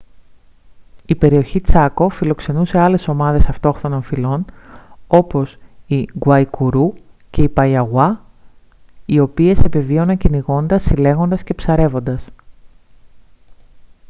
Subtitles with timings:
[1.05, 4.45] η περιοχή τσάκο φιλοξενούσε άλλες ομάδες αυτόχθονων φυλών
[5.07, 6.93] όπως οι γκουαϊκουρού
[7.29, 8.23] και οι παϊαγουά
[9.05, 12.29] οι οποίες επιβίωναν κυνηγώντας συλλέγοντας και ψαρεύοντας